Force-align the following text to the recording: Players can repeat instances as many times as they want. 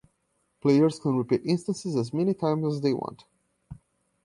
Players 0.63 0.97
can 0.99 1.15
repeat 1.15 1.45
instances 1.45 1.95
as 1.95 2.11
many 2.11 2.33
times 2.33 2.65
as 2.73 2.81
they 2.81 2.91
want. 2.91 3.25